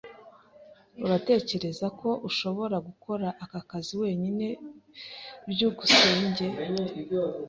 Uratekereza 1.05 1.85
ko 1.99 2.09
ushobora 2.29 2.75
gukora 2.87 3.27
aka 3.43 3.59
kazi 3.69 3.93
wenyine? 4.01 4.45
byukusenge 5.49 6.45